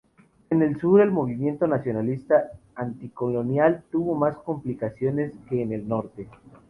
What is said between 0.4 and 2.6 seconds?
En el sur el movimiento nacionalista